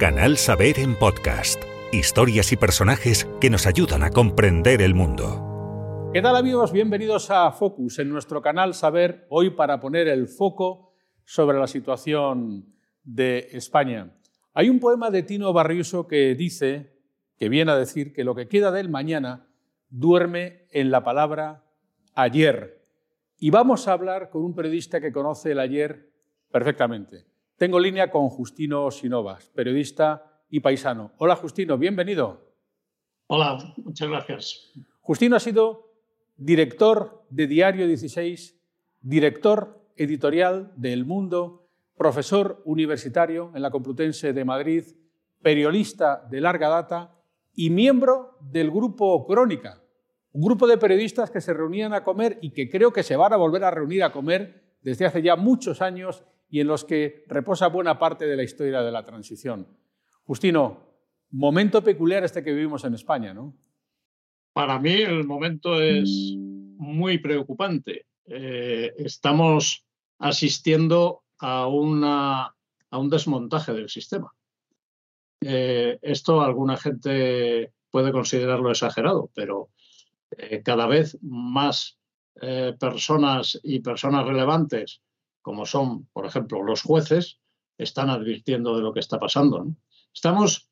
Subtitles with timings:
[0.00, 1.62] Canal Saber en podcast.
[1.92, 6.10] Historias y personajes que nos ayudan a comprender el mundo.
[6.14, 6.72] ¿Qué tal amigos?
[6.72, 10.94] Bienvenidos a Focus en nuestro canal Saber, hoy para poner el foco
[11.26, 12.72] sobre la situación
[13.04, 14.16] de España.
[14.54, 16.96] Hay un poema de Tino Barriuso que dice,
[17.36, 19.48] que viene a decir que lo que queda del mañana
[19.90, 21.66] duerme en la palabra
[22.14, 22.86] ayer.
[23.38, 26.10] Y vamos a hablar con un periodista que conoce el ayer
[26.50, 27.29] perfectamente.
[27.60, 31.12] Tengo línea con Justino Sinovas, periodista y paisano.
[31.18, 32.54] Hola Justino, bienvenido.
[33.26, 34.72] Hola, muchas gracias.
[35.02, 35.92] Justino ha sido
[36.38, 38.58] director de Diario 16,
[39.02, 44.84] director editorial de El Mundo, profesor universitario en la Complutense de Madrid,
[45.42, 47.14] periodista de larga data
[47.52, 49.82] y miembro del grupo Crónica,
[50.32, 53.34] un grupo de periodistas que se reunían a comer y que creo que se van
[53.34, 57.24] a volver a reunir a comer desde hace ya muchos años y en los que
[57.28, 59.68] reposa buena parte de la historia de la transición.
[60.24, 60.90] Justino,
[61.30, 63.56] momento peculiar este que vivimos en España, ¿no?
[64.52, 68.06] Para mí el momento es muy preocupante.
[68.26, 69.86] Eh, estamos
[70.18, 72.54] asistiendo a, una,
[72.90, 74.32] a un desmontaje del sistema.
[75.40, 79.70] Eh, esto alguna gente puede considerarlo exagerado, pero
[80.36, 81.96] eh, cada vez más
[82.78, 85.02] personas y personas relevantes
[85.42, 87.40] como son, por ejemplo, los jueces,
[87.78, 89.66] están advirtiendo de lo que está pasando.
[90.12, 90.68] Estamos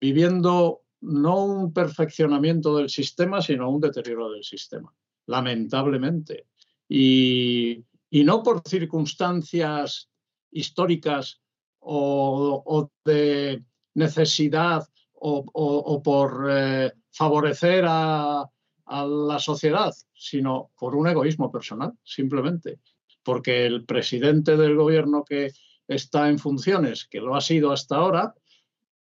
[0.00, 4.92] viviendo no un perfeccionamiento del sistema, sino un deterioro del sistema,
[5.26, 6.46] lamentablemente.
[6.88, 10.10] Y, no por circunstancias
[10.50, 11.40] históricas
[11.78, 18.42] o, de necesidad o, por eh, favorecer a,
[18.86, 22.80] a la sociedad, sino por un egoísmo personal, simplemente
[23.22, 25.52] porque el presidente del gobierno que
[25.88, 28.34] está en funciones, que lo ha sido hasta ahora,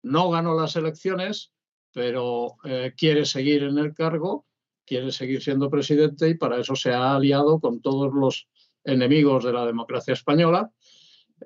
[0.03, 1.53] no ganó las elecciones,
[1.93, 4.47] pero eh, quiere seguir en el cargo,
[4.87, 8.49] quiere seguir siendo presidente y para eso se ha aliado con todos los
[8.85, 10.71] enemigos de la democracia española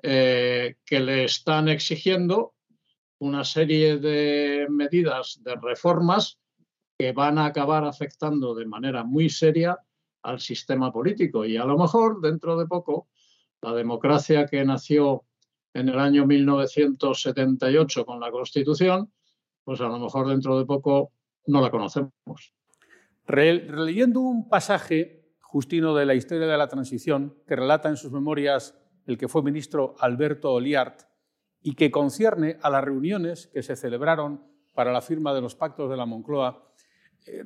[0.01, 2.53] eh, que le están exigiendo
[3.19, 6.39] una serie de medidas, de reformas
[6.97, 9.77] que van a acabar afectando de manera muy seria
[10.25, 11.45] al sistema político.
[11.45, 13.07] Y a lo mejor, dentro de poco,
[13.61, 15.23] la democracia que nació
[15.73, 19.11] en el año 1978 con la Constitución,
[19.63, 21.11] pues a lo mejor dentro de poco
[21.45, 22.11] no la conocemos.
[23.27, 28.75] Releyendo un pasaje, Justino, de la historia de la transición, que relata en sus memorias
[29.05, 31.01] el que fue ministro Alberto Oliart
[31.61, 34.43] y que concierne a las reuniones que se celebraron
[34.73, 36.71] para la firma de los pactos de la Moncloa,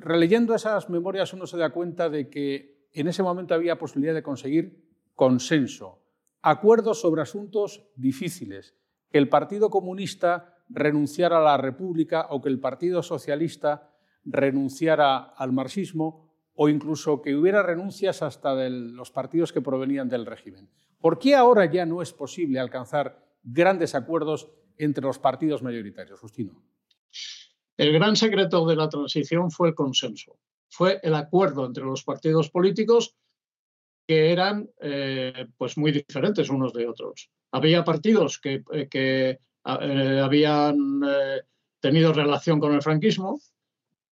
[0.00, 4.22] releyendo esas memorias uno se da cuenta de que en ese momento había posibilidad de
[4.22, 6.02] conseguir consenso,
[6.42, 8.76] acuerdos sobre asuntos difíciles,
[9.10, 13.90] que el Partido Comunista renunciara a la República o que el Partido Socialista
[14.24, 20.26] renunciara al marxismo o incluso que hubiera renuncias hasta de los partidos que provenían del
[20.26, 20.68] régimen.
[21.00, 26.62] ¿Por qué ahora ya no es posible alcanzar grandes acuerdos entre los partidos mayoritarios, Justino?
[27.80, 30.36] El gran secreto de la transición fue el consenso,
[30.68, 33.16] fue el acuerdo entre los partidos políticos
[34.06, 37.30] que eran eh, pues muy diferentes unos de otros.
[37.52, 41.00] Había partidos que, eh, que eh, habían
[41.80, 43.40] tenido relación con el franquismo,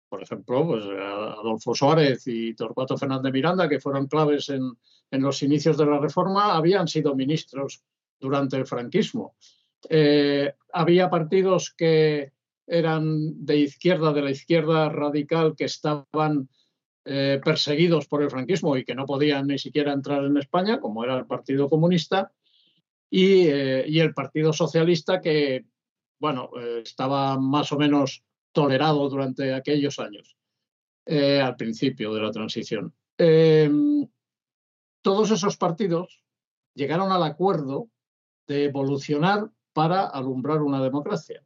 [0.08, 4.72] por ejemplo, pues, Adolfo Suárez y Torcuato Fernández Miranda, que fueron claves en,
[5.20, 7.82] los inicios de la reforma, habían sido ministros
[8.18, 9.34] durante el franquismo.
[10.72, 12.32] había partidos que
[12.70, 16.48] eran de izquierda, de la izquierda radical, que estaban
[17.04, 21.02] eh, perseguidos por el franquismo y que no podían ni siquiera entrar en España, como
[21.02, 22.32] era el Partido Comunista,
[23.10, 25.66] y, eh, el Partido Socialista, que,
[26.20, 28.22] bueno, eh, estaba más o menos
[28.52, 30.36] tolerado durante aquellos años,
[31.06, 32.94] al principio de la transición.
[33.18, 34.08] Em,
[35.02, 36.22] todos esos partidos
[36.74, 37.88] llegaron al acuerdo
[38.46, 41.44] de evolucionar para alumbrar una democracia.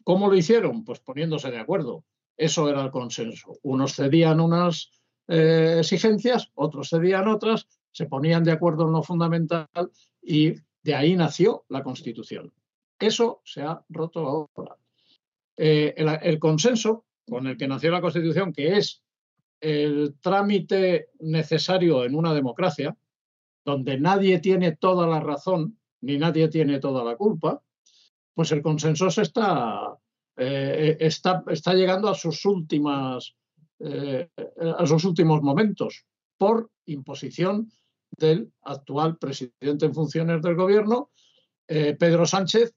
[0.00, 0.84] ¿Y cómo lo hicieron?
[0.84, 2.04] Pues poniéndose de acuerdo.
[2.36, 3.58] Eso era el consenso.
[3.62, 4.90] Unos cedían unas
[5.28, 9.68] eh, exigencias, otros cedían otras, se ponían de acuerdo en lo fundamental
[10.22, 12.52] y de ahí nació la Constitución.
[12.98, 14.76] Eso se ha roto ahora.
[15.56, 19.02] Eh, el, consenso con el que nació la Constitución, que es
[19.60, 22.96] el trámite necesario en una democracia,
[23.64, 27.62] donde nadie tiene toda la razón ni nadie tiene toda la culpa,
[28.40, 29.98] pues el consenso se está,
[30.34, 33.36] eh, está, está, llegando a sus, últimas,
[33.80, 34.30] eh,
[34.78, 36.06] a sus últimos momentos
[36.38, 37.70] por imposición
[38.10, 41.10] del actual presidente en funciones del gobierno,
[41.68, 42.74] eh, Pedro Sánchez,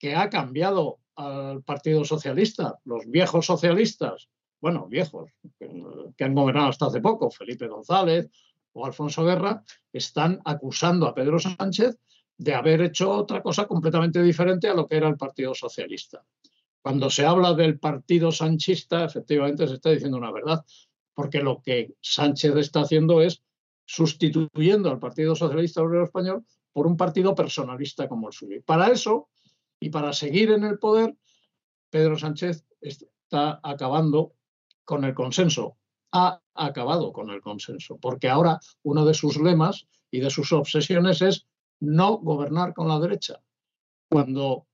[0.00, 4.28] que ha cambiado al Partido Socialista, los viejos socialistas,
[4.60, 5.30] bueno, viejos,
[5.60, 8.28] que han gobernado hasta hace poco, Felipe González
[8.72, 9.62] o Alfonso Guerra,
[9.92, 12.00] están acusando a Pedro Sánchez
[12.36, 16.24] de haber hecho otra cosa completamente diferente a lo que era el Partido Socialista.
[16.82, 20.64] Cuando se habla del Partido Sanchista, efectivamente se está diciendo una verdad,
[21.14, 23.42] porque lo que Sánchez está haciendo es
[23.86, 28.56] sustituyendo al Partido Socialista Obrero Español por un partido personalista como el suyo.
[28.56, 29.28] Y para eso,
[29.78, 31.16] y para seguir en el poder,
[31.90, 34.34] Pedro Sánchez está acabando
[34.84, 35.76] con el consenso.
[36.12, 41.22] Ha acabado con el consenso, porque ahora uno de sus lemas y de sus obsesiones
[41.22, 41.46] es
[41.80, 43.40] no gobernar con la derecha,
[44.08, 44.66] cuando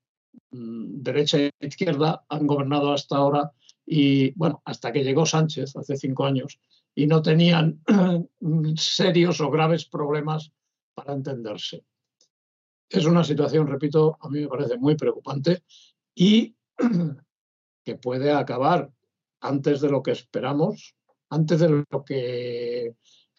[0.51, 3.53] mm, derecha e izquierda han gobernado hasta ahora
[3.87, 6.61] y, bueno, hasta que llegó Sánchez hace cinco años
[6.95, 7.83] y no tenían
[8.77, 10.53] serios o graves problemas
[10.95, 11.85] para entenderse.
[12.89, 15.63] Es una situación, repito, a mí me parece muy preocupante
[16.15, 16.57] y
[17.85, 18.93] que puede acabar
[19.41, 20.95] antes de lo que esperamos,
[21.31, 22.95] antes de lo que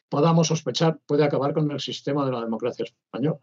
[0.09, 3.39] podamos sospechar, puede acabar con el sistema de la democracia española.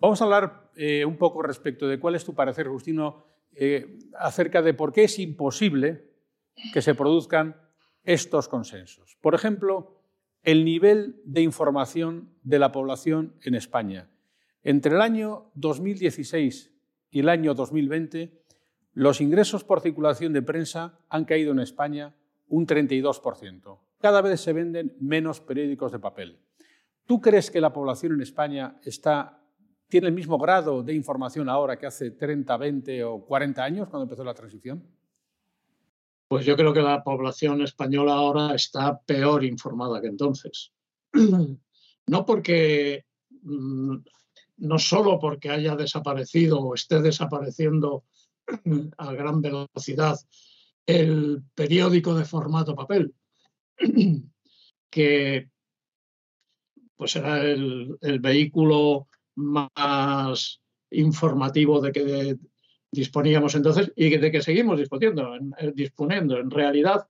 [0.00, 3.22] Vamos a hablar eh, un poco respecto de cuál es tu parecer, Justino,
[3.54, 6.08] eh, acerca de por qué es imposible
[6.72, 7.56] que se produzcan
[8.02, 9.18] estos consensos.
[9.20, 10.00] Por ejemplo,
[10.42, 14.08] el nivel de información de la población en España.
[14.62, 16.72] Entre el año 2016
[17.10, 18.40] y el año 2020,
[18.94, 22.14] los ingresos por circulación de prensa han caído en España
[22.48, 23.78] un 32%.
[24.00, 26.38] Cada vez se venden menos periódicos de papel.
[27.04, 29.39] ¿Tú crees que la población en España está
[29.90, 34.04] tiene el mismo grado de información ahora que hace 30, 20 o 40 años cuando
[34.04, 34.82] empezó la transición?
[36.28, 40.72] Pues yo creo que la población española ahora está peor informada que entonces.
[42.06, 43.04] No porque,
[43.42, 43.98] mm,
[44.56, 48.02] no solo porque haya desaparecido o esté desapareciendo
[48.98, 50.18] a gran velocidad
[50.86, 53.14] el periódico de formato papel,
[54.90, 55.50] que
[56.96, 59.06] pues era el, el vehículo
[59.40, 60.60] más
[60.90, 62.36] informativo de que
[62.90, 66.38] disponíamos entonces y de que seguimos disponiendo, eh, disponiendo.
[66.38, 67.06] En realidad,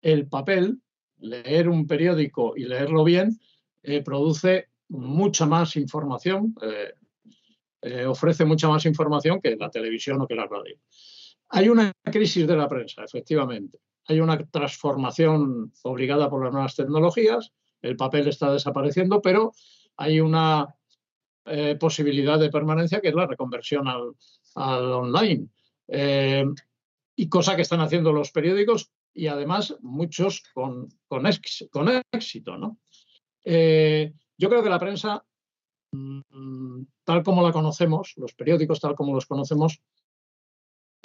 [0.00, 0.80] el papel,
[1.18, 3.38] leer un periódico y leerlo bien,
[3.82, 6.54] eh, produce mucha más información,
[7.82, 10.76] eh, ofrece mucha más información que la televisión o que la radio.
[11.50, 13.78] Hay una crisis de la prensa, efectivamente.
[14.06, 17.52] Hay una transformación obligada por las nuevas tecnologías,
[17.82, 19.52] el papel está desapareciendo, pero
[19.96, 20.74] hay una
[21.50, 24.14] eh, posibilidad de permanencia, que es la reconversión al,
[24.54, 25.48] online.
[25.88, 26.44] Eh,
[27.16, 32.56] y cosa que están haciendo los periódicos y además muchos con, con, éxito.
[32.56, 32.78] ¿no?
[33.44, 35.24] Eh, yo creo que la prensa,
[35.92, 39.82] mm, tal como la conocemos, los periódicos tal como los conocemos,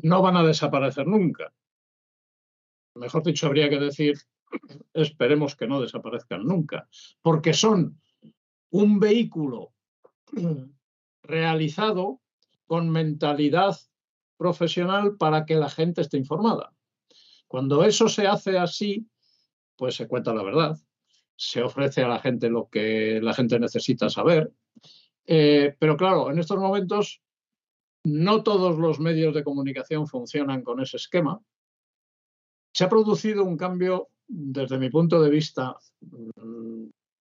[0.04, 1.54] no van a desaparecer nunca.
[2.96, 4.18] Mejor dicho, habría que decir,
[4.94, 6.88] esperemos que no desaparezcan nunca,
[7.22, 8.00] porque son
[8.70, 9.74] un vehículo
[11.24, 12.22] realizado
[12.66, 13.78] con mentalidad
[14.38, 16.74] profesional para que la gente esté informada.
[17.48, 19.08] Cuando eso se hace así,
[19.76, 20.78] pues se cuenta la verdad,
[21.36, 24.52] se ofrece a la gente lo que la gente necesita saber.
[25.26, 27.22] Eh, pero claro, en estos momentos
[28.04, 31.42] no todos los medios de comunicación funcionan con ese esquema.
[32.74, 36.88] Se ha producido un cambio, desde mi punto de vista, mm,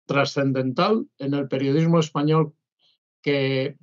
[0.07, 2.55] trascendental en el periodismo español
[3.23, 3.77] que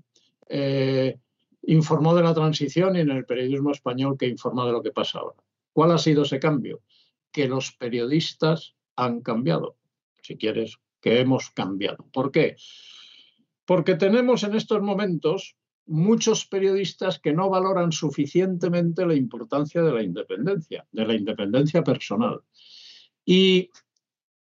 [0.49, 1.17] eh,
[1.63, 5.19] informó de la transición y en el periodismo español que informó de lo que pasa
[5.19, 5.37] ahora.
[5.73, 6.81] ¿Cuál ha sido ese cambio?
[7.31, 9.77] Que los periodistas han cambiado,
[10.21, 12.07] si quieres, que hemos cambiado.
[12.11, 12.55] ¿Por qué?
[13.65, 15.55] Porque tenemos en estos momentos
[15.85, 22.41] muchos periodistas que no valoran suficientemente la importancia de la independencia, de la independencia personal.
[23.25, 23.69] Y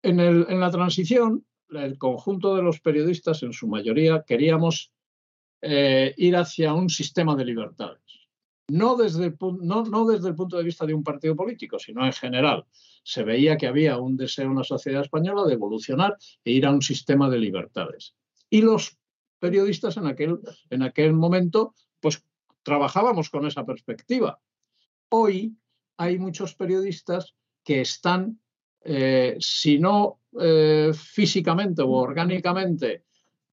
[0.02, 4.92] en, en la transición el conjunto de los periodistas, en su mayoría, queríamos
[5.62, 8.00] eh, ir hacia un sistema de libertades.
[8.68, 12.12] No desde, el, no, desde el punto de vista de un partido político, sino en
[12.12, 12.64] general.
[13.02, 16.70] Se veía que había un deseo en la sociedad española de evolucionar e ir a
[16.70, 18.14] un sistema de libertades.
[18.48, 18.96] Y los
[19.40, 20.38] periodistas en aquel,
[20.70, 22.24] en aquel momento, pues
[22.62, 24.40] trabajábamos con esa perspectiva.
[25.08, 25.56] Hoy
[25.96, 27.34] hay muchos periodistas
[27.64, 28.40] que están,
[28.82, 33.04] eh, si no eh, físicamente o orgánicamente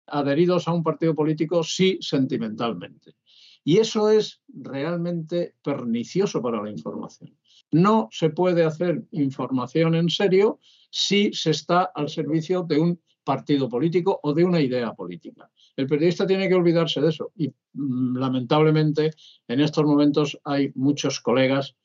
[0.08, 3.16] adheridos a un partido político, sí sentimentalmente.
[3.64, 7.38] Y eso es realmente pernicioso para la información.
[7.72, 13.68] No se puede hacer información en serio si se está al servicio de un partido
[13.68, 15.52] político o de una idea política.
[15.76, 17.34] El periodista tiene que olvidarse de eso.
[17.36, 19.12] Y mm, lamentablemente
[19.50, 21.76] en estos momentos hay muchos colegas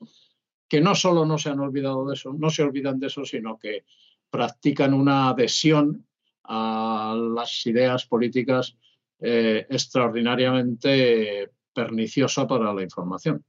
[0.69, 3.59] que no solo no se han olvidado de eso, no se olvidan de eso, sino
[3.59, 3.85] que
[4.33, 6.07] practican una adhesión
[6.45, 8.79] a las ideas políticas
[9.21, 13.45] eh, extraordinariamente perniciosa para la información.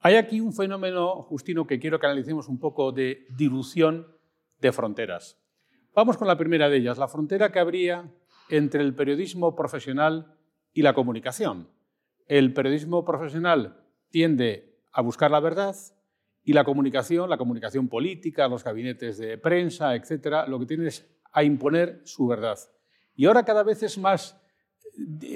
[0.00, 4.06] Hay aquí un fenómeno, Justino, que quiero que analicemos un poco de dilución
[4.60, 5.38] de fronteras.
[5.94, 8.12] Vamos con la primera de ellas, la frontera que habría
[8.50, 10.36] entre el periodismo profesional
[10.74, 11.70] y la comunicación.
[12.26, 13.80] El periodismo profesional
[14.10, 15.74] tiende a buscar la verdad
[16.44, 21.06] y la comunicación, la comunicación política, los gabinetes de prensa, etcétera, lo que tiene es
[21.32, 22.58] a imponer su verdad.
[23.16, 24.40] Y ahora cada vez es más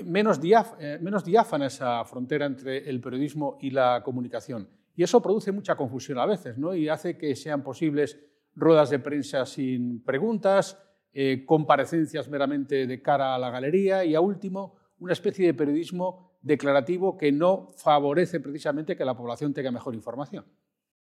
[0.05, 0.41] menos,
[0.79, 4.69] eh, menos diáfana esa frontera entre el periodismo y la comunicación.
[4.95, 6.75] Y eso produce mucha confusión a veces, ¿no?
[6.75, 8.19] Y hace que sean posibles
[8.55, 10.77] ruedas de prensa sin preguntas,
[11.12, 16.33] eh, comparecencias meramente de cara a la galería y, a último, una especie de periodismo
[16.43, 20.45] declarativo que no favorece precisamente que la población tenga mejor información.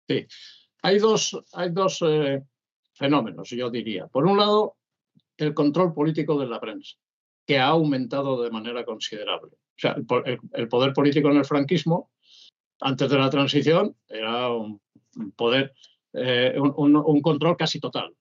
[0.09, 0.25] Sí,
[0.81, 2.41] hay dos, hay dos eh,
[2.93, 4.07] fenómenos, yo diría.
[4.07, 4.77] Por un lado,
[5.37, 6.97] el control político de la prensa
[7.45, 9.51] que ha aumentado de manera considerable.
[9.53, 9.95] O sea,
[10.53, 12.11] el, poder político en el franquismo,
[12.79, 14.79] antes de la transición, era un
[15.35, 15.73] poder,
[16.13, 18.13] eh, un, control casi total.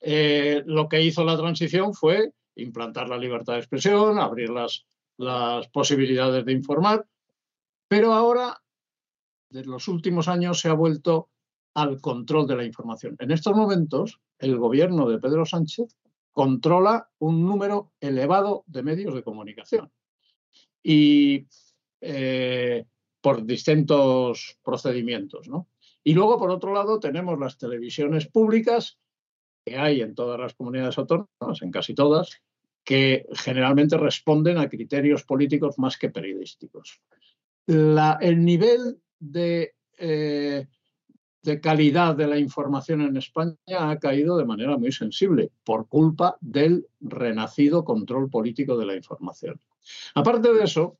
[0.00, 4.84] Eh, lo que hizo la transición fue implantar la libertad de expresión, abrir las,
[5.16, 7.06] las posibilidades de informar,
[7.88, 8.60] pero ahora,
[9.50, 11.28] desde los últimos años, se ha vuelto
[11.74, 13.16] al control de la información.
[13.18, 15.96] En estos momentos, el gobierno de Pedro Sánchez
[16.32, 19.90] controla un número elevado de medios de comunicación.
[20.82, 21.46] Y
[22.00, 22.86] eh,
[23.20, 25.48] por distintos procedimientos.
[26.02, 28.98] Y luego, por otro lado, tenemos las televisiones públicas
[29.64, 32.40] que hay en todas las comunidades autónomas, en casi todas,
[32.82, 37.02] que generalmente responden a criterios políticos más que periodísticos.
[37.66, 40.66] el nivel de eh,
[41.42, 46.36] de calidad de la información en España ha caído de manera muy sensible por culpa
[46.40, 49.58] del renacido control político de la información.
[50.14, 50.98] Aparte de eso,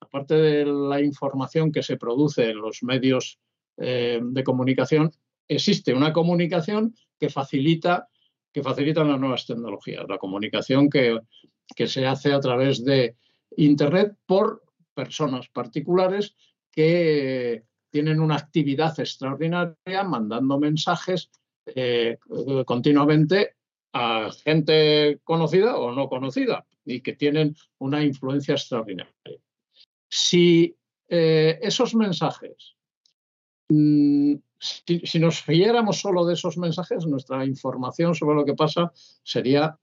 [0.00, 3.38] aparte de la información que se produce en los medios
[3.78, 5.10] eh, de comunicación,
[5.48, 8.08] existe una comunicación que facilita
[8.52, 11.20] que facilitan las nuevas tecnologías, la comunicación que,
[11.76, 13.14] que se hace a través de
[13.56, 16.34] Internet por personas particulares
[16.70, 21.30] que tienen una actividad extraordinaria mandando mensajes
[21.66, 22.18] eh,
[22.64, 23.56] continuamente
[23.92, 29.12] a gente conocida o no conocida y que tienen una influencia extraordinaria.
[30.08, 30.76] Si
[31.08, 32.76] eh, esos mensajes,
[33.68, 39.76] mm, si, nos fiéramos solo de esos mensajes, nuestra información sobre lo que pasa sería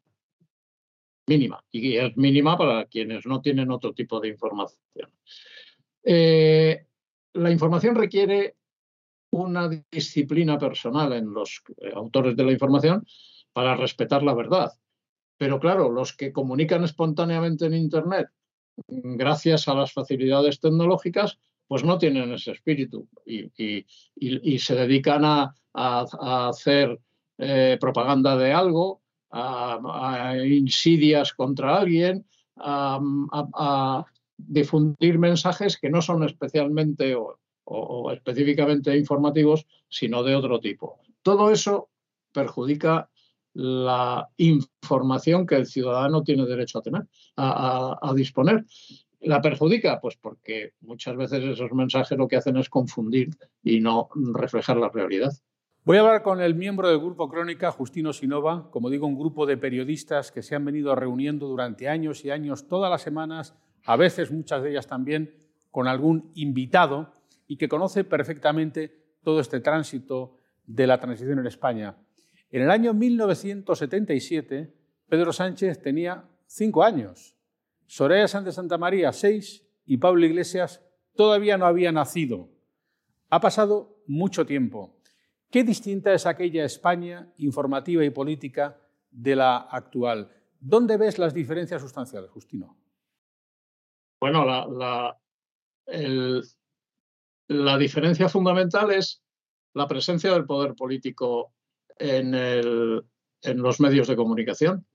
[1.28, 5.12] mínima y es mínima para quienes no tienen otro tipo de información.
[6.04, 6.86] Eh,
[7.34, 8.56] la información requiere
[9.32, 13.06] una disciplina personal en los eh, autores de la información
[13.54, 14.72] para respetar la verdad.
[15.38, 18.30] Pero claro, los que comunican espontáneamente en Internet,
[18.88, 21.38] gracias a las facilidades tecnológicas,
[21.68, 27.00] pues no tienen ese espíritu y, se dedican a, hacer
[27.38, 29.02] eh, propaganda de algo,
[29.32, 32.26] a, insidias contra alguien,
[32.56, 34.06] a,
[34.38, 41.02] difundir mensajes que no son especialmente o, específicamente informativos, sino de otro tipo.
[41.22, 41.90] Todo eso
[42.32, 43.10] perjudica
[43.54, 48.66] la información que el ciudadano tiene derecho a tener, a, disponer.
[49.20, 50.00] ¿La perjudica?
[50.00, 53.32] Pues porque muchas veces esos mensajes lo que hacen es confundir
[53.64, 55.34] y no reflejar la realidad.
[55.84, 59.46] Voy a hablar con el miembro del Grupo Crónica, Justino Sinova, como digo, un grupo
[59.46, 63.56] de periodistas que se han venido reuniendo durante años y años, todas las semanas,
[63.88, 65.34] a veces muchas de ellas también
[65.72, 67.14] con algún invitado
[67.48, 71.96] y que conoce perfectamente todo este tránsito de la transición en España.
[72.52, 74.74] En el año 1977,
[75.08, 77.36] Pedro Sánchez tenía cinco años,
[77.86, 80.82] Soraya Sánchez Santa María seis y Pablo Iglesias
[81.16, 82.50] todavía no había nacido.
[83.30, 84.98] Ha pasado mucho tiempo.
[85.50, 90.30] ¿Qué distinta es aquella España informativa y política de la actual?
[90.60, 92.76] ¿Dónde ves las diferencias sustanciales, Justino?
[94.20, 95.16] Bueno, la,
[97.48, 99.22] la, diferencia fundamental es
[99.74, 101.54] la presencia del poder político
[101.98, 104.86] en, en los medios de comunicación.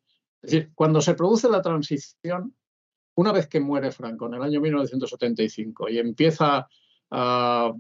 [0.42, 2.54] Es decir, cuando se produce la transición,
[3.14, 6.68] una vez que muere Franco en el año 1975 y empieza
[7.10, 7.78] uh,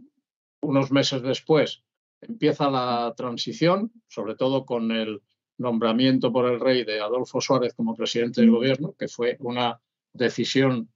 [0.60, 1.82] unos meses después,
[2.20, 5.22] empieza la transición, sobre todo con el
[5.58, 9.80] nombramiento por el rey de Adolfo Suárez como presidente del gobierno, que fue una
[10.12, 10.91] decisión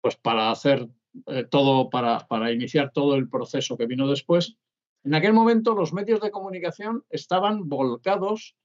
[0.00, 0.88] pues para hacer
[1.26, 4.56] eh, todo, para, para iniciar todo el proceso que vino después,
[5.04, 8.56] en aquel momento los medios de comunicación estaban volcados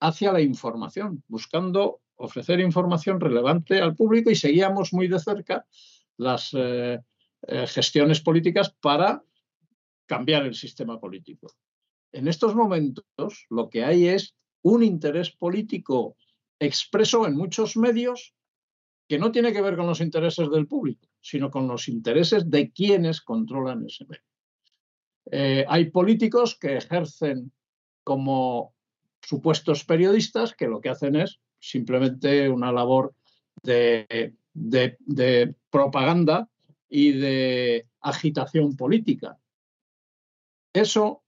[0.00, 5.66] hacia la información, buscando ofrecer información relevante al público y seguíamos muy de cerca
[6.16, 7.00] las eh,
[7.46, 9.22] eh, gestiones políticas para
[10.06, 11.52] cambiar el sistema político.
[12.12, 16.16] En estos momentos lo que hay es un interés político
[16.58, 18.34] expreso en muchos medios
[19.10, 22.70] que no tiene que ver con los intereses del público, sino con los intereses de
[22.70, 24.22] quienes controlan ese medio.
[25.32, 27.50] Eh, hay políticos que ejercen
[28.04, 28.72] como
[29.20, 33.12] supuestos periodistas que lo que hacen es simplemente una labor
[33.64, 34.36] de,
[35.70, 36.48] propaganda
[36.88, 39.40] y de agitación política.
[40.72, 41.24] Eso,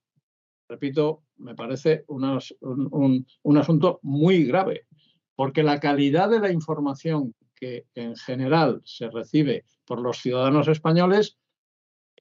[0.69, 4.87] repito, me parece un, un asunto muy grave,
[5.35, 11.38] porque la calidad de la información que en general se recibe por los ciudadanos españoles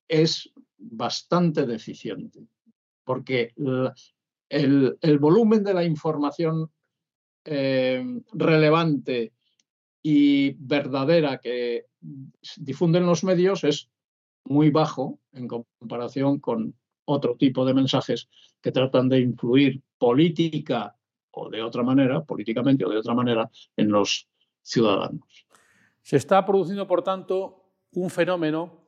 [0.08, 2.46] es bastante deficiente,
[3.04, 3.52] porque
[4.50, 6.70] el, volumen de la información
[7.44, 9.34] eh, relevante
[10.04, 11.88] y verdadera que
[12.58, 13.90] difunden los medios es
[14.46, 18.30] muy bajo en comparación con otro tipo de mensajes
[18.62, 20.96] que tratan de influir política
[21.32, 24.28] o de otra manera, políticamente o de otra manera, en los
[24.62, 25.48] ciudadanos.
[26.02, 28.86] Se está produciendo, por tanto, un fenómeno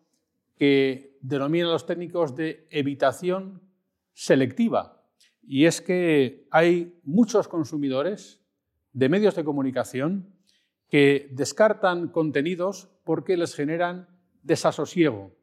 [0.57, 3.61] que denominan los técnicos de evitación
[4.13, 5.03] selectiva.
[5.41, 8.41] Y es que hay muchos consumidores
[8.93, 10.33] de medios de comunicación
[10.87, 14.07] que descartan contenidos porque les generan
[14.43, 15.35] desasosiego.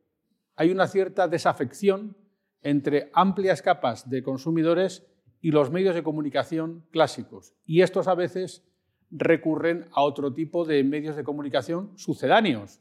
[0.57, 2.17] Hay una cierta desafección
[2.63, 5.07] entre amplias capas de consumidores
[5.41, 7.55] y los medios de comunicación clásicos.
[7.65, 8.63] Y estos a veces
[9.11, 12.81] recurren a otro tipo de medios de comunicación sucedáneos,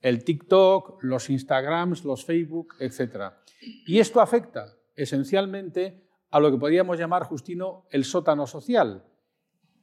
[0.00, 3.32] el TikTok, los Instagrams, los Facebook, etc.
[3.86, 9.04] Y esto afecta esencialmente a lo que podríamos llamar, Justino, el sótano social.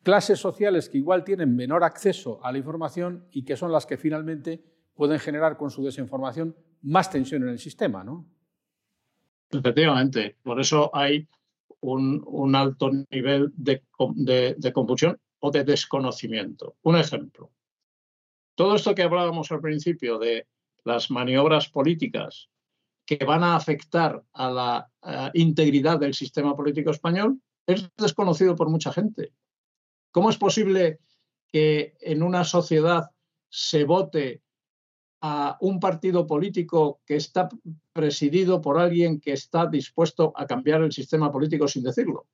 [0.03, 3.97] Clases sociales que igual tienen menor acceso a la información y que son las que
[3.97, 4.63] finalmente
[4.95, 8.25] pueden generar con su desinformación más tensión en el sistema, ¿no?
[9.49, 11.27] Efectivamente, por eso hay
[11.79, 13.84] un, alto nivel de,
[14.58, 16.77] de confusión o de desconocimiento.
[16.84, 17.51] Un ejemplo.
[18.56, 20.47] Todo esto que hablábamos al principio de
[20.86, 22.49] las maniobras políticas
[23.06, 28.93] que van a afectar a la integridad del sistema político español es desconocido por mucha
[28.93, 29.34] gente.
[30.12, 30.99] ¿Cómo es posible
[31.51, 33.12] que en una sociedad
[33.49, 34.41] se vote
[35.19, 37.49] a un partido político que está
[37.91, 42.27] presidido por alguien que está dispuesto a cambiar el sistema político sin decirlo?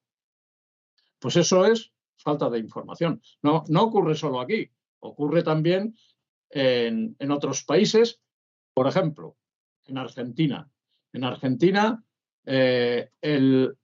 [1.18, 3.22] Pues eso es falta de información.
[3.42, 5.96] No, ocurre solo aquí, ocurre también
[6.50, 8.20] en, otros países.
[8.74, 9.38] Por ejemplo,
[9.88, 10.70] en Argentina.
[11.14, 12.04] En Argentina,
[12.46, 13.76] eh, el,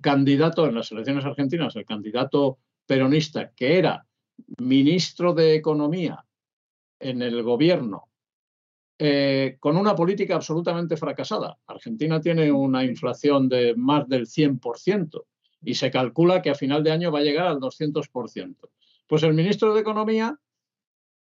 [0.00, 4.06] candidato en las elecciones argentinas, el candidato peronista que era
[4.58, 6.24] ministro de Economía
[6.98, 8.08] en el gobierno,
[8.98, 11.58] eh, con una política absolutamente fracasada.
[11.66, 15.24] Argentina tiene una inflación de más del 100%
[15.64, 18.56] y se calcula que a final de año va a llegar al 200%.
[19.06, 20.38] Pues el ministro de Economía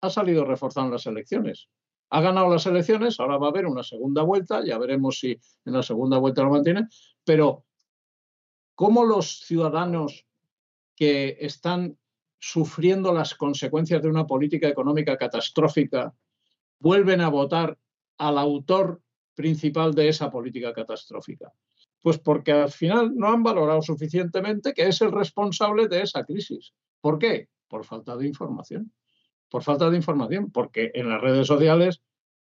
[0.01, 1.69] ha salido reforzando las elecciones.
[2.11, 5.33] Ha ganado las elecciones, ahora va a haber una segunda vuelta, ya veremos si
[5.65, 6.87] en la segunda vuelta lo mantiene,
[7.25, 7.65] pero
[8.75, 10.27] ¿cómo los ciudadanos
[10.95, 11.99] que están
[12.39, 16.15] sufriendo las consecuencias de una política económica catastrófica
[16.79, 17.79] vuelven a votar
[18.19, 19.01] al autor
[19.35, 21.53] principal de esa política catastrófica?
[22.05, 26.75] Pues porque al final no han valorado suficientemente que es el responsable de esa crisis.
[27.01, 27.49] ¿Por qué?
[27.67, 28.93] Por falta de información.
[29.49, 32.03] Por falta de información, porque en las redes sociales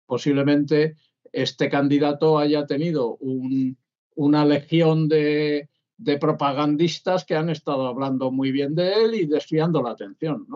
[0.06, 0.96] posiblemente
[1.30, 3.16] este candidato haya tenido
[4.16, 5.68] una legión de,
[6.20, 10.48] propagandistas que han estado hablando muy bien de él y desviando la atención.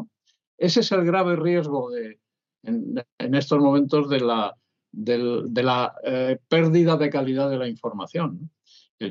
[0.56, 4.56] Ese es el grave riesgo en, estos momentos de la,
[4.90, 8.50] de, la eh, pérdida de calidad de la información.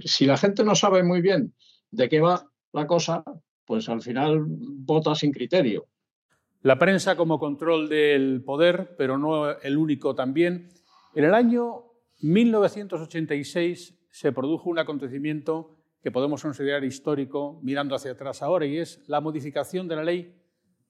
[0.06, 1.54] Si la gente no sabe muy bien
[1.92, 3.24] de qué va la cosa,
[3.66, 5.88] pues al final vota sin criterio.
[6.62, 10.70] La prensa como control del poder, pero no el único también.
[11.16, 11.84] En el año
[12.22, 19.04] 1986 se produjo un acontecimiento que podemos considerar histórico mirando hacia atrás ahora y es
[19.08, 20.36] la modificación de la ley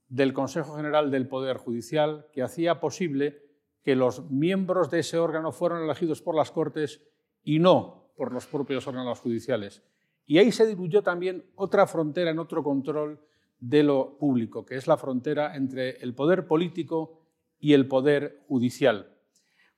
[0.07, 3.43] del Consejo General del Poder Judicial que hacía posible
[3.83, 7.01] que los miembros de ese órgano fueran elegidos por las Cortes
[7.43, 9.83] y no por los propios órganos judiciales.
[10.25, 13.21] Y ahí se diluyó también otra frontera en otro control
[13.59, 17.21] de lo público, que es la frontera entre el poder político
[17.59, 19.13] y el poder judicial.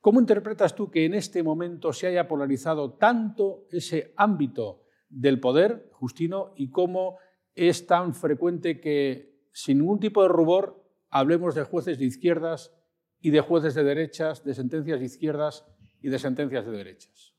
[0.02, 5.90] ¿Cómo interpretas tú que en este momento se haya polarizado tanto ese ámbito del poder,
[5.92, 7.18] Justino, y cómo
[7.54, 12.74] es tan frecuente que, sin ningún tipo de rubor, hablemos de jueces de izquierdas
[13.20, 15.66] y de jueces de derechas, de sentencias de izquierdas
[16.02, 17.34] y de sentencias de derechas?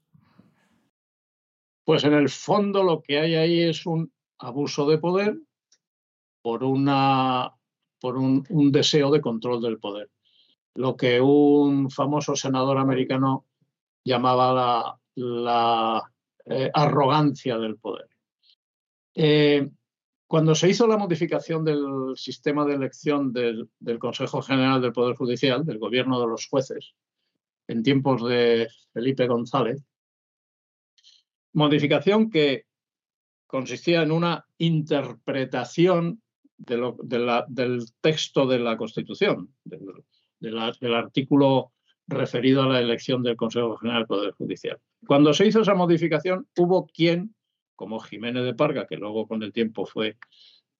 [1.84, 5.38] Pues en el fondo lo que hay ahí es un abuso de poder
[6.42, 7.54] por, una,
[8.00, 10.10] por un, deseo de control del poder.
[10.74, 13.46] Lo que un famoso senador americano
[14.04, 16.12] llamaba la,
[16.46, 18.08] eh, arrogancia del poder.
[19.14, 19.68] Eh,
[20.26, 25.16] cuando se hizo la modificación del sistema de elección del, del, Consejo General del Poder
[25.16, 26.94] Judicial, del gobierno de los jueces,
[27.66, 29.84] en tiempos de Felipe González,
[31.52, 32.64] modificación que
[33.46, 36.22] consistía en una interpretación
[36.56, 41.72] del texto de la Constitución, del, artículo
[42.06, 44.78] referido a la elección del Consejo General del Poder Judicial.
[45.06, 47.34] Cuando se hizo esa modificación, hubo quien,
[47.76, 50.16] como Jiménez de Parga, que luego con el tiempo fue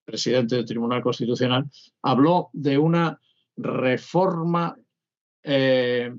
[0.05, 1.65] presidente del Tribunal Constitucional,
[2.03, 3.21] habló de una
[3.57, 4.77] reforma,
[5.43, 6.15] eh,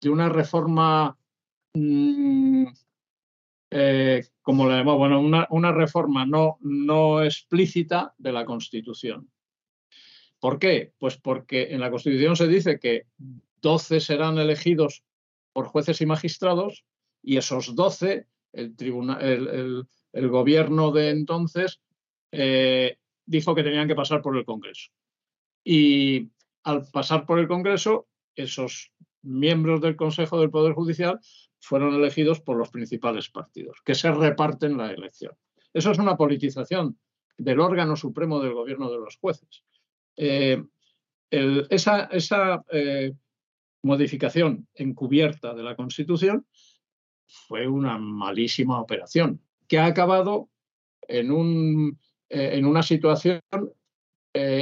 [0.00, 1.18] de una reforma
[1.74, 2.66] mm,
[3.78, 9.30] eh, como le llamamos, bueno, una, reforma no, no explícita de la Constitución.
[10.40, 10.94] ¿Por qué?
[10.98, 13.02] Pues porque en la Constitución se dice que
[13.60, 15.04] 12 serán elegidos
[15.52, 16.86] por jueces y magistrados
[17.22, 21.82] y esos 12, el, tribunal, el, gobierno de entonces
[22.32, 24.90] eh, dijo que tenían que pasar por el Congreso.
[25.62, 26.30] Y
[26.62, 31.20] al pasar por el Congreso, esos miembros del Consejo del Poder Judicial
[31.60, 35.32] fueron elegidos por los principales partidos, que se reparten la elección.
[35.72, 36.98] Eso es una politización
[37.36, 39.64] del órgano supremo del gobierno de los jueces.
[40.16, 40.62] Eh,
[41.30, 43.12] esa, eh,
[43.82, 46.46] modificación encubierta de la Constitución
[47.26, 50.48] fue una malísima operación que ha acabado
[51.08, 53.40] en, un, eh, en una situación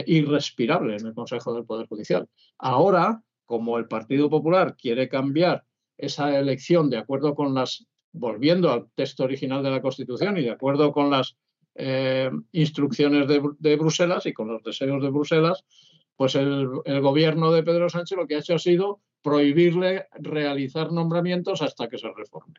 [0.06, 2.28] irrespirable en el Consejo del Poder Judicial.
[2.58, 5.64] Ahora, como el Partido Popular quiere cambiar
[5.96, 10.50] esa elección de acuerdo con las, volviendo al texto original de la Constitución y de
[10.50, 11.36] acuerdo con las
[11.74, 15.64] eh, instrucciones de, Bruselas y con los deseos de Bruselas,
[16.16, 16.68] pues el,
[17.00, 21.98] gobierno de Pedro Sánchez lo que ha hecho ha sido prohibirle realizar nombramientos hasta que
[21.98, 22.54] se reforme.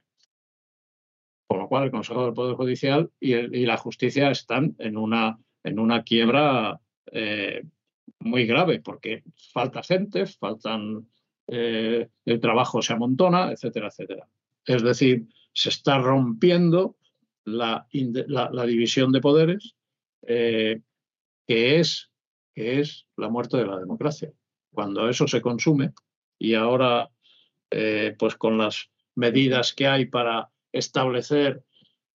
[1.47, 5.79] Con lo cual el Consejo del Poder Judicial y, la justicia están en una, en
[5.79, 7.63] una quiebra eh,
[8.19, 11.07] muy grave, porque falta gente, faltan
[11.47, 14.27] eh, el trabajo se amontona, etcétera, etcétera.
[14.65, 16.97] Es decir, se está rompiendo
[17.43, 19.75] la, división de poderes,
[20.23, 20.81] eh,
[21.47, 22.12] que, es,
[22.53, 24.31] que es la muerte de la democracia.
[24.71, 25.93] Cuando eso se consume,
[26.39, 27.10] y ahora,
[27.69, 31.63] eh, pues con las medidas que hay para establecer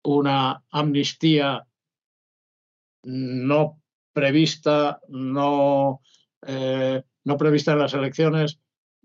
[0.03, 1.65] una amnistía
[3.05, 3.81] no
[4.13, 6.01] prevista, no,
[7.25, 8.59] no prevista en las elecciones,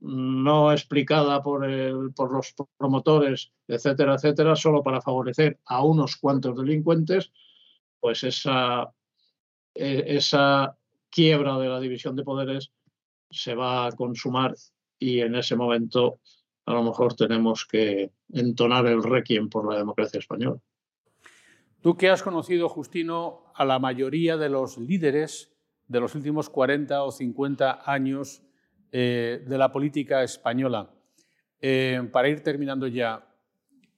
[0.03, 1.65] no explicada por,
[2.13, 7.31] por los promotores, etcétera, etcétera, solo para favorecer a unos cuantos delincuentes,
[8.01, 8.93] pues esa,
[9.73, 10.77] e, esa
[11.09, 12.71] quiebra de la división de poderes
[13.31, 14.55] se va a consumar
[14.99, 16.19] y en ese momento
[16.65, 20.59] a lo mejor tenemos que entonar el requiem por la democracia española.
[21.81, 25.53] Tú que has conocido, Justino, a la mayoría de los líderes
[25.87, 28.41] de los últimos 40 o 50 años
[28.95, 30.93] eh, de la política española.
[31.59, 33.27] Eh, para ir terminando ya,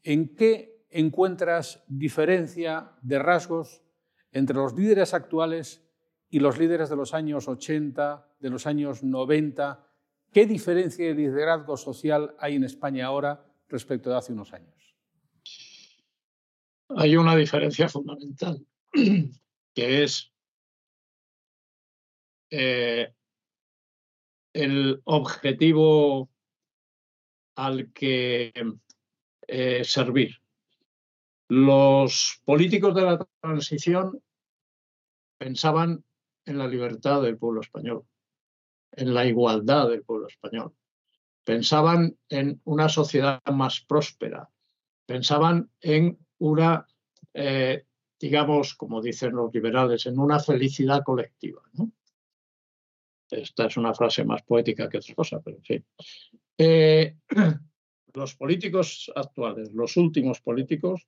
[0.04, 3.82] ¿en qué encuentras diferencia de rasgos
[4.32, 5.86] entre los líderes actuales
[6.30, 9.86] y los líderes de los años 80, de los años 90?
[10.32, 14.96] ¿Qué diferencia de liderazgo social hay en España ahora respecto de hace unos años?
[16.88, 18.66] Hay una diferencia fundamental,
[19.74, 20.32] que es
[22.50, 23.14] eh,
[24.56, 26.30] el objetivo
[27.56, 28.54] al que
[29.48, 30.38] eh, servir.
[31.50, 34.24] Los políticos de la transición
[35.38, 36.04] pensaban
[36.46, 38.06] en la libertad del pueblo español,
[38.94, 40.74] en la igualdad del pueblo español.
[41.44, 44.50] Pensaban en una sociedad más próspera.
[45.06, 46.88] Pensaban en una,
[47.34, 47.86] eh,
[48.20, 51.62] digamos, como dicen los liberales, en una felicidad colectiva.
[53.30, 55.86] Esta es una frase más poética que otra cosa, pero en fin.
[56.58, 57.16] Eh,
[58.14, 61.08] los políticos actuales, los últimos políticos,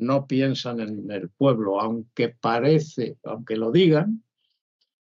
[0.00, 4.24] no piensan en el pueblo, aunque parece, aunque lo digan,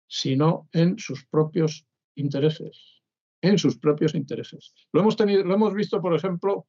[0.08, 3.02] sino en sus propios intereses.
[3.42, 4.74] En sus propios intereses.
[4.92, 6.68] Lo hemos, tenido, lo hemos visto, por ejemplo,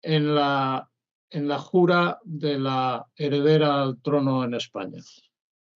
[0.00, 0.88] en la,
[1.30, 5.02] en la jura de la heredera al trono en España,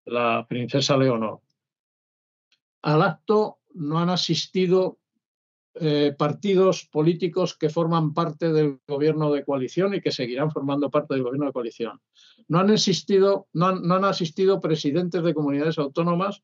[0.06, 1.42] la princesa Leonor.
[2.82, 5.00] Al acto no han asistido
[5.80, 11.14] eh, partidos políticos que forman parte del gobierno de coalición y que seguirán formando parte
[11.14, 12.02] del gobierno de coalición.
[12.48, 12.68] No han,
[13.54, 16.42] no han, asistido presidentes de comunidades autónomas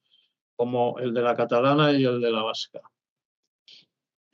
[0.55, 2.81] como el de la catalana y el de la vasca,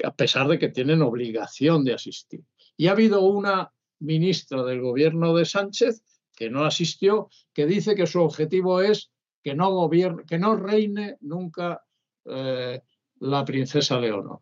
[0.04, 2.44] a pesar de que tienen obligación de asistir.
[2.76, 6.04] Y ha habido una ministra del gobierno de Sánchez
[6.36, 11.18] que no asistió, que dice que su objetivo es que no, gobierne, que no reine
[11.22, 11.86] nunca
[12.30, 12.82] eh,
[13.20, 14.42] la princesa Leonor.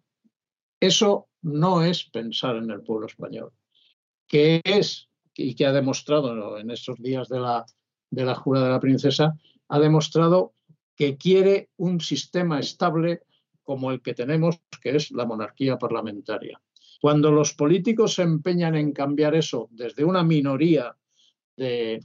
[0.80, 3.52] Eso no es pensar en el pueblo español,
[4.28, 7.66] que es, y que ha demostrado en estos días de la,
[8.10, 9.34] de la jura de la princesa,
[9.70, 10.54] ha demostrado
[10.96, 13.22] que quiere un sistema estable
[13.64, 16.62] como el que tenemos, que es la monarquía parlamentaria.
[17.02, 20.96] Cuando los políticos se empeñan en cambiar eso desde una minoría
[21.56, 22.00] de,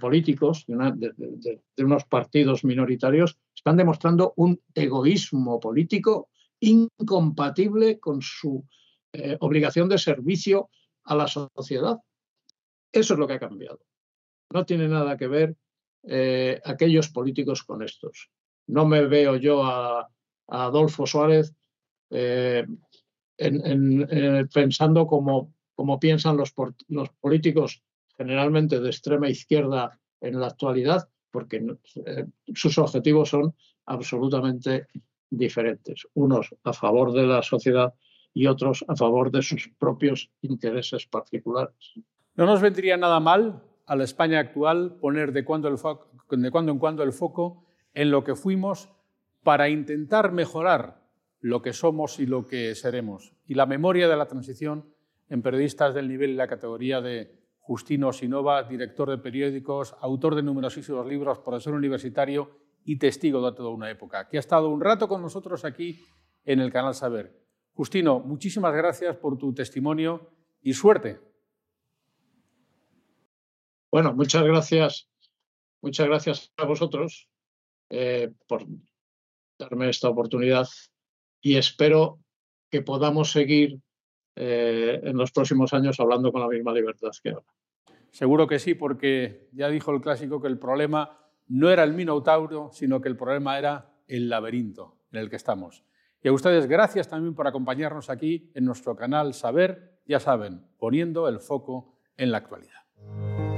[0.00, 6.28] políticos, de, unos partidos minoritarios, están demostrando un egoísmo político
[6.60, 8.64] incompatible con su
[9.12, 10.70] eh, obligación de servicio
[11.04, 11.98] a la sociedad.
[12.92, 13.80] Eso es lo que ha cambiado.
[14.52, 15.56] No tiene nada que ver
[16.02, 18.30] eh, aquellos políticos con estos.
[18.66, 20.08] No me veo yo a,
[20.50, 21.54] Adolfo Suárez
[22.10, 22.66] eh,
[24.52, 26.54] pensando como, como piensan los,
[26.88, 27.82] los, políticos
[28.18, 31.64] generalmente de extrema izquierda en la actualidad, porque
[32.54, 33.54] sus objetivos son
[33.86, 34.88] absolutamente
[35.30, 37.94] diferentes, unos a favor de la sociedad
[38.34, 41.94] y otros a favor de sus propios intereses particulares.
[42.34, 46.78] No nos vendría nada mal a la España actual poner de cuando, de cuando en
[46.78, 48.88] cuando el foco en lo que fuimos
[49.42, 51.02] para intentar mejorar
[51.40, 53.32] lo que somos y lo que seremos.
[53.46, 54.92] Y la memoria de la transición
[55.28, 57.37] en periodistas del nivel y la categoría de
[57.68, 62.50] Justino Sinova, director de periódicos, autor de numerosísimos libros, profesor universitario
[62.82, 66.02] y testigo de toda una época, que ha estado un rato con nosotros aquí
[66.46, 67.38] en el canal Saber.
[67.74, 70.30] Justino, muchísimas gracias por tu testimonio
[70.62, 71.20] y suerte.
[73.92, 75.10] Bueno, muchas gracias.
[75.82, 77.28] Muchas gracias a vosotros
[77.90, 78.64] eh, por
[79.58, 80.66] darme esta oportunidad
[81.42, 82.18] y espero
[82.70, 83.78] que podamos seguir
[84.40, 87.46] eh, en los próximos años hablando con la misma libertad que ahora.
[88.12, 92.70] Seguro que sí, porque ya dijo el clásico que el problema no era el Minotauro,
[92.72, 95.84] sino que el problema era el laberinto en el que estamos.
[96.22, 101.28] Y a ustedes gracias también por acompañarnos aquí en nuestro canal Saber, ya saben, poniendo
[101.28, 102.82] el foco en la actualidad.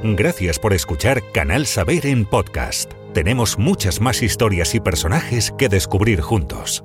[0.02, 2.92] Gracias por escuchar Canal Saber en podcast.
[3.12, 6.84] Tenemos muchas más historias y personajes que descubrir juntos.